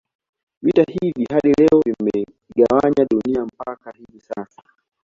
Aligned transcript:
Vita 0.61 0.81
hivi 0.83 1.25
hadi 1.31 1.53
leo 1.59 1.81
vimeigawanya 1.85 3.05
Dunia 3.09 3.45
mpaka 3.45 3.91
hivi 3.91 4.21
sasa 4.21 4.63